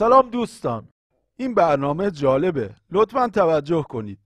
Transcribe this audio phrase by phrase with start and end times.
[0.00, 0.88] سلام دوستان.
[1.36, 2.70] این برنامه جالبه.
[2.90, 4.18] لطفا توجه کنید.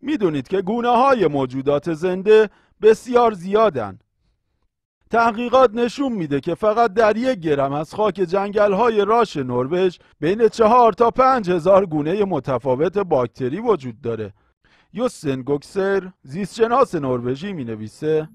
[0.00, 2.50] می‌دونید که گونه های موجودات زنده
[2.82, 3.98] بسیار زیادن.
[5.10, 10.48] تحقیقات نشون میده که فقط در یک گرم از خاک جنگل های راش نروژ بین
[10.48, 14.32] چهار تا پنج هزار گونه متفاوت باکتری وجود داره.
[14.92, 18.28] یوسن گوکسر زیستشناس نروژی می نویسه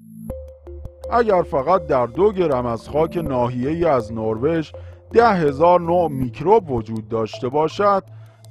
[1.11, 4.71] اگر فقط در دو گرم از خاک ناحیه از نروژ
[5.11, 8.03] ده هزار نوع میکروب وجود داشته باشد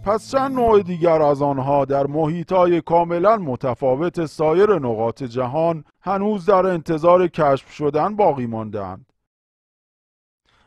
[0.05, 6.67] پس چند نوع دیگر از آنها در محیطهای کاملا متفاوت سایر نقاط جهان هنوز در
[6.67, 9.13] انتظار کشف شدن باقی ماندهاند.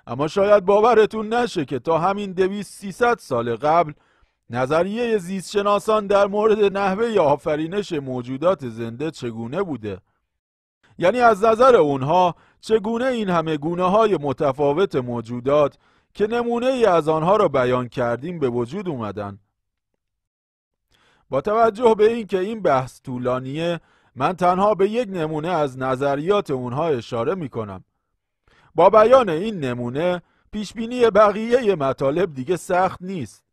[0.08, 3.94] اما شاید باورتون نشه که تا همین دویست سیصد سال قبل
[4.50, 9.98] نظریه زیستشناسان در مورد نحوه آفرینش موجودات زنده چگونه بوده
[11.00, 15.78] یعنی از نظر اونها چگونه این همه گونه های متفاوت موجودات
[16.14, 19.40] که نمونه ای از آنها را بیان کردیم به وجود اومدن؟
[21.30, 23.80] با توجه به اینکه این بحث طولانیه
[24.16, 27.84] من تنها به یک نمونه از نظریات اونها اشاره می کنم
[28.76, 33.44] با بیان این نمونه پیشبینی بقیه مطالب دیگه سخت نیست.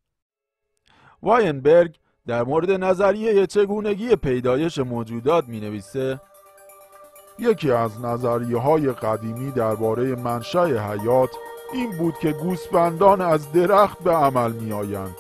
[1.23, 6.21] واینبرگ در مورد نظریه چگونگی پیدایش موجودات می نویسه
[7.39, 11.31] یکی از نظریه های قدیمی درباره منشأ حیات
[11.73, 15.17] این بود که گوسفندان از درخت به عمل می آیند.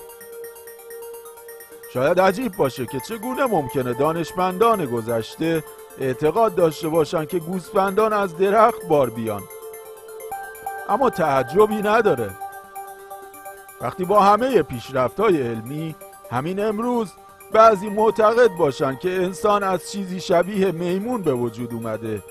[1.93, 5.65] شاید عجیب باشه که چگونه ممکنه دانشمندان گذشته
[6.01, 9.43] اعتقاد داشته باشند که گوسفندان از درخت بار بیان
[10.89, 12.31] اما تعجبی نداره
[13.81, 15.95] وقتی با همه پیشرفت های علمی
[16.31, 17.13] همین امروز
[17.53, 22.23] بعضی معتقد باشند که انسان از چیزی شبیه میمون به وجود اومده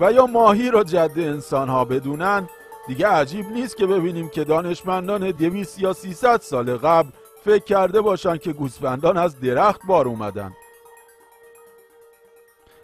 [0.00, 2.48] و یا ماهی را جد انسان ها بدونن
[2.86, 7.08] دیگه عجیب نیست که ببینیم که دانشمندان دویست یا سیصد سال قبل
[7.44, 10.52] فکر کرده باشند که گوسفندان از درخت بار اومدن.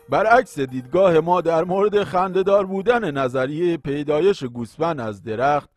[0.09, 5.71] برعکس دیدگاه ما در مورد خندهدار بودن نظریه پیدایش گوسفند از درخت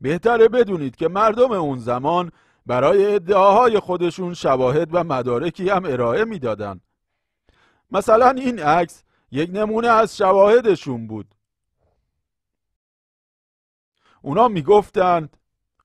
[0.00, 2.32] بهتره بدونید که مردم اون زمان
[2.66, 6.80] برای ادعاهای خودشون شواهد و مدارکی هم ارائه می‌دادند.
[7.90, 11.34] مثلا این عکس یک نمونه از شواهدشون بود
[14.22, 15.36] اونا می‌گفتند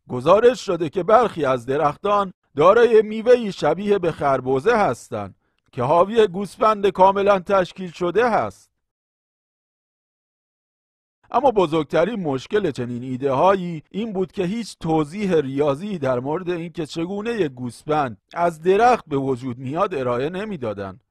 [0.10, 5.36] گزارش شده که برخی از درختان دارای میوهی شبیه به خربوزه هستند
[5.72, 8.77] که حاوی گوسفند کاملا تشکیل شده هست
[11.32, 16.86] اما بزرگترین مشکل چنین ایده هایی این بود که هیچ توضیح ریاضی در مورد اینکه
[16.86, 21.02] چگونه یک گوسفند از درخت به وجود میاد ارائه نمی‌دادند.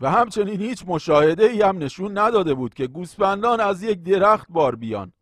[0.00, 4.76] و همچنین هیچ مشاهده ای هم نشون نداده بود که گوسفندان از یک درخت بار
[4.76, 5.12] بیان.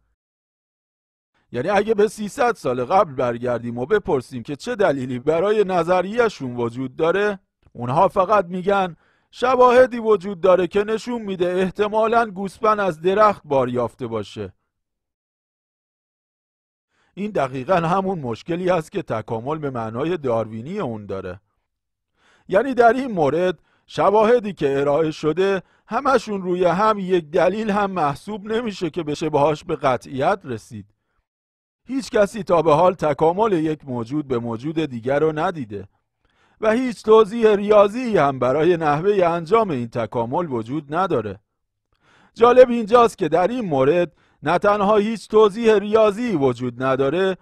[1.52, 6.96] یعنی اگه به 300 سال قبل برگردیم و بپرسیم که چه دلیلی برای نظریهشون وجود
[6.96, 7.38] داره
[7.72, 8.96] اونها فقط میگن
[9.30, 14.52] شواهدی وجود داره که نشون میده احتمالا گوسفند از درخت بار یافته باشه.
[17.14, 21.40] این دقیقا همون مشکلی است که تکامل به معنای داروینی اون داره.
[22.48, 28.52] یعنی در این مورد شواهدی که ارائه شده همشون روی هم یک دلیل هم محسوب
[28.52, 30.86] نمیشه که بشه باهاش به قطعیت رسید.
[31.84, 35.88] هیچ کسی تا به حال تکامل یک موجود به موجود دیگر رو ندیده.
[36.60, 41.40] و هیچ توضیح ریاضی هم برای نحوه انجام این تکامل وجود نداره.
[42.34, 44.12] جالب اینجاست که در این مورد
[44.42, 47.36] نه تنها هیچ توضیح ریاضی وجود نداره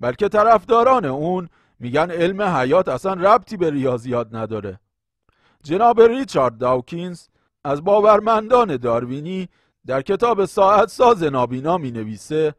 [0.00, 1.48] بلکه طرفداران اون
[1.78, 4.80] میگن علم حیات اصلا ربطی به ریاضیات نداره.
[5.62, 7.28] جناب ریچارد داوکینز
[7.64, 9.48] از باورمندان داروینی
[9.86, 12.54] در کتاب ساعت ساز نابینا می نویسه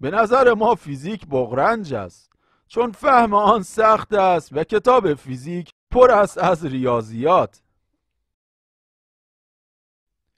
[0.00, 2.32] به نظر ما فیزیک بغرنج است.
[2.68, 7.62] چون فهم آن سخت است و کتاب فیزیک پر است از ریاضیات.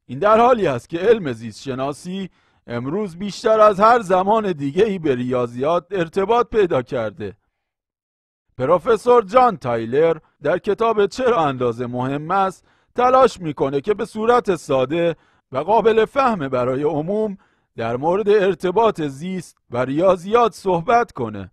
[0.07, 2.31] این در حالی است که علم زیست شناسی
[2.67, 7.37] امروز بیشتر از هر زمان دیگه ای به ریاضیات ارتباط پیدا کرده.
[8.59, 12.65] پروفسور جان تایلر در کتاب چرا اندازه مهم است
[12.95, 15.17] تلاش می‌کنه که به صورت ساده
[15.53, 17.39] و قابل فهم برای عموم
[17.77, 21.51] در مورد ارتباط زیست و ریاضیات صحبت کنه.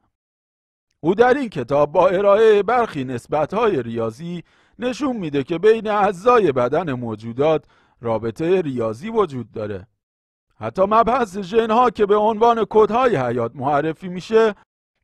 [1.06, 4.44] او در این کتاب با ارائه برخی نسبتهای ریاضی
[4.80, 7.64] نشون میده که بین اجزای بدن موجودات
[8.02, 9.88] رابطه ریاضی وجود داره.
[10.60, 14.56] حتی مبحث ژنها که به عنوان کدهای حیات معرفی میشه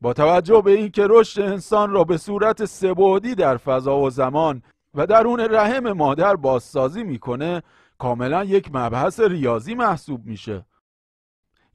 [0.02, 4.62] با توجه به اینکه رشد انسان را به صورت سبودی در فضا و زمان
[4.94, 7.62] و درون رحم مادر بازسازی می‌کنه
[7.98, 10.66] کاملا یک مبحث ریاضی محسوب میشه.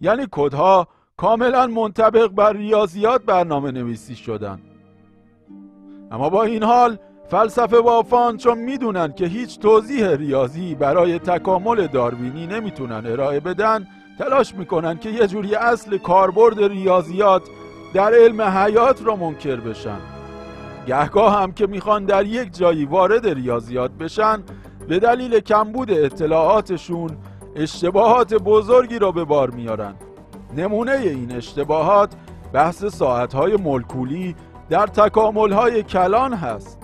[0.01, 0.89] یعنی کدها
[1.19, 4.59] کاملا منطبق بر ریاضیات برنامه نویسی شدن.
[6.11, 6.99] اما با این حال
[7.31, 13.87] فلسفه بافان چون می‌دونن که هیچ توضیح ریاضی برای تکامل داروینی نمی‌تونن ارائه بدن.
[14.19, 17.43] تلاش می‌کنن که یه جوری اصل کاربرد ریاضیات
[17.95, 20.01] در علم حیات را منکر بشن.
[20.87, 24.43] گهگاه هم که می‌خوان در یک جایی وارد ریاضیات بشن
[24.89, 27.11] به دلیل کمبود اطلاعاتشون
[27.57, 29.95] اشتباهات بزرگی را به بار میارن
[30.57, 32.15] نمونه این اشتباهات
[32.53, 34.35] بحث ساعتهای ملکولی
[34.69, 36.79] در تکاملهای کلان هست.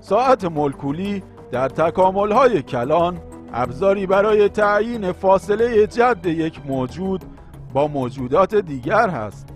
[0.00, 1.22] ساعت ملکولی
[1.52, 3.18] در تکاملهای کلان
[3.52, 7.24] ابزاری برای تعیین فاصله جد یک موجود
[7.72, 9.48] با موجودات دیگر هست.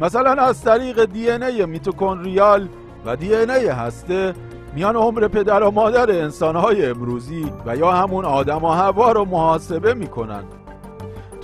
[0.00, 2.68] مثلا از طریق دی ای میتوکندریال
[3.06, 4.34] و دی ای هسته
[4.74, 9.94] میان عمر پدر و مادر انسانهای امروزی و یا همون آدم و هوا رو محاسبه
[9.94, 10.44] می‌کنن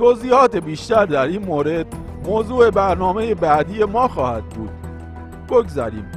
[0.01, 1.87] توضیحات بیشتر در این مورد
[2.25, 4.71] موضوع برنامه بعدی ما خواهد بود.
[5.49, 6.11] بگذاریم.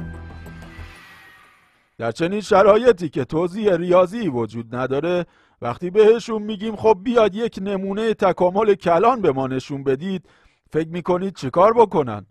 [1.98, 5.26] در چنین شرایطی که توضیح ریاضی وجود نداره
[5.62, 10.28] وقتی بهشون میگیم خب بیاد یک نمونه تکامل کلان به ما نشون بدید
[10.70, 12.26] فکر می‌کنید چیکار بکنن؟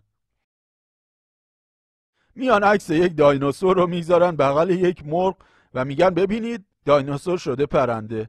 [2.34, 5.36] میان عکس یک دایناسور رو می‌ذارن بغل یک مرغ
[5.74, 8.28] و میگن ببینید دایناسور شده پرنده.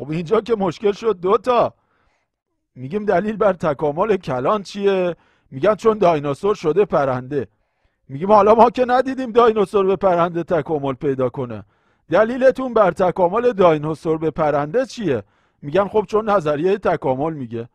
[0.00, 1.74] خب اینجا که مشکل شد دوتا
[2.74, 5.16] میگیم دلیل بر تکامل کلان چیه؟
[5.50, 7.48] میگن چون دایناسور شده پرنده.
[8.08, 11.64] میگیم حالا ما که ندیدیم دایناسور به پرنده تکامل پیدا کنه.
[12.10, 15.22] دلیلتون بر تکامل دایناسور به پرنده چیه؟
[15.62, 17.68] میگن خب چون نظریه تکامل میگه.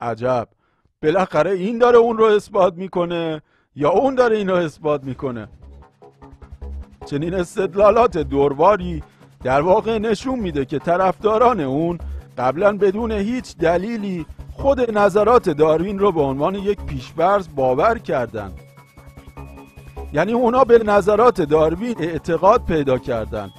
[0.00, 0.48] عجب.
[1.02, 3.42] بالاخره این داره اون رو اثبات می‌کنه
[3.76, 5.48] یا اون داره این رو اثبات می‌کنه؟
[7.04, 9.02] چنین استدلالات دورواری
[9.44, 11.98] در واقع نشون میده که طرفداران اون
[12.38, 18.60] قبلا بدون هیچ دلیلی خود نظرات داروین رو به عنوان یک پیشبرز باور کردند
[20.12, 23.50] یعنی اونا به نظرات داروین اعتقاد پیدا کردند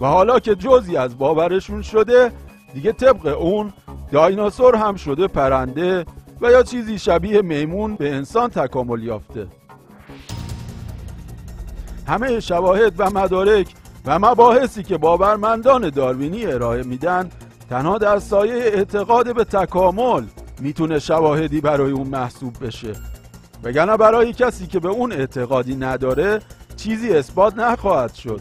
[0.00, 2.32] و حالا که جزی از باورشون شده
[2.74, 3.72] دیگه طبق اون
[4.12, 6.04] دایناسور هم شده پرنده
[6.40, 9.46] و یا چیزی شبیه میمون به انسان تکامل یافته.
[12.06, 13.66] همه شواهد و مدارک
[14.06, 17.30] و مباحثی که باورمندان داروینی ارائه میدن
[17.70, 20.24] تنها در سایه اعتقاد به تکامل
[20.60, 22.92] می‌تونه شواهدی برای اون محسوب بشه.
[23.62, 26.40] وگرنه برای کسی که به اون اعتقادی نداره
[26.76, 28.40] چیزی اثبات نخواهد شد.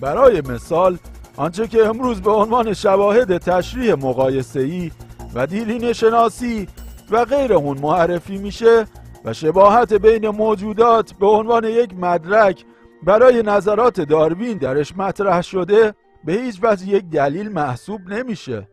[0.00, 0.98] برای مثال
[1.36, 4.90] آنچه که امروز به عنوان شواهد تشریح مقایسه‌ای
[5.34, 6.68] و دیلین شناسی
[7.10, 8.86] و غیر اون معرفی میشه
[9.24, 12.64] و شباهت بین موجودات به عنوان یک مدرک
[13.02, 18.68] برای نظرات داروین درش مطرح شده به هیچ وجه یک دلیل محسوب نمیشه.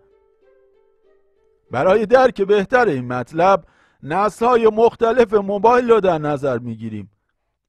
[1.72, 3.63] برای درک بهتر این مطلب
[4.04, 7.12] نسل های مختلف موبایل رو در نظر می‌گیریم.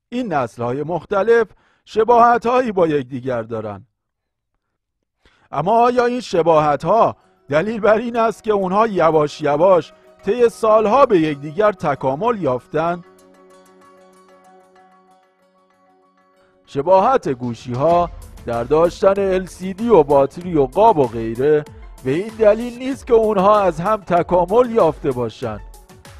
[0.09, 1.47] این نسل های مختلف
[1.85, 3.87] شباهت هایی با یکدیگر دارند.
[5.53, 7.17] اما آیا این شباهت ها
[7.49, 9.93] دلیل بر این است که اونها یواش یواش
[10.25, 13.05] طی سالها به یکدیگر تکامل یافتند
[16.67, 18.11] شباهت گوشی ها
[18.47, 21.65] در داشتن LCD و باتری و قاب و غیره
[22.05, 25.61] به این دلیل نیست که اونها از هم تکامل یافته باشند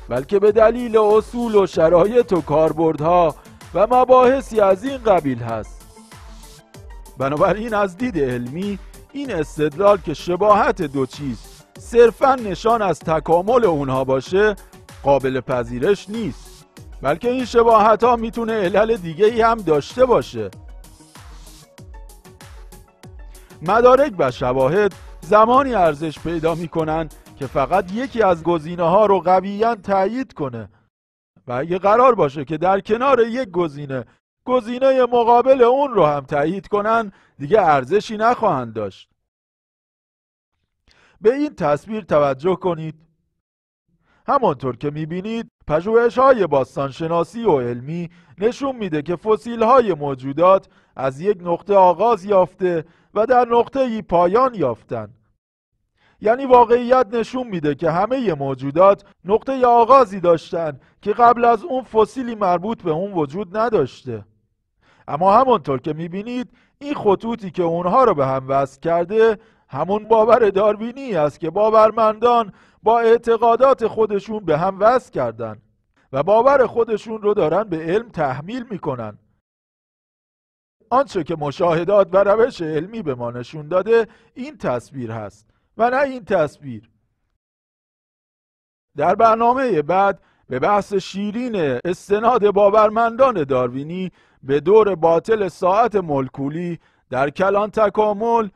[0.09, 3.35] بلکه به دلیل اصول و شرایط و کاربردها
[3.75, 5.81] و مباحثی از این قبیل هست.
[7.19, 8.79] بنابراین از دید علمی
[9.13, 11.50] این استدلال که شباهت دو چیز
[11.81, 14.55] صرفا نشان از تکامل اونها باشه
[15.03, 16.67] قابل پذیرش نیست.
[17.03, 20.51] بلکه این شباهت ها می‌تونه علل دیگه ای هم داشته باشه.
[23.63, 29.75] مدارک و شواهد زمانی ارزش پیدا می‌کنن که فقط یکی از گزینه ها رو قویا
[29.75, 30.69] تایید کنه.
[31.47, 34.05] و اگه قرار باشه که در کنار یک گزینه
[34.45, 39.10] گزینه مقابل اون رو هم تایید کنن دیگه ارزشی نخواهند داشت.
[41.21, 42.95] به این تصویر توجه کنید.
[44.27, 51.21] همانطور که می‌بینید پژوهش های باستانشناسی و علمی نشون میده که فسیل های موجودات از
[51.21, 52.85] یک نقطه آغاز یافته
[53.15, 55.09] و در نقطه ای پایان یافتن.
[56.21, 62.35] یعنی واقعیت نشون میده که همه موجودات نقطه آغازی داشتن که قبل از اون فسیلی
[62.35, 64.25] مربوط به اون وجود نداشته.
[65.09, 69.39] اما همانطور که می‌بینید این خطوطی که اونها رو به هم وصل کرده
[69.71, 75.63] همون باور داروینی است که باورمندان با اعتقادات خودشون به هم وصل کردن
[76.13, 79.19] و باور خودشون رو دارن به علم تحمیل می‌کنن.
[80.91, 86.01] آنچه که مشاهدات و روش علمی به ما نشون داده این تصویر هست و نه
[86.01, 86.91] این تصویر.
[88.97, 94.13] در برنامه بعد به بحث شیرین استناد باورمندان داروینی
[94.43, 96.79] به دور باطل ساعت ملکولی
[97.11, 98.49] در کلان تکامل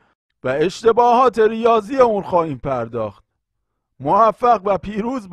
[0.45, 3.23] و اشتباهات ریاضی اون خواهیم پرداخت.
[3.99, 5.23] موفق و پیروز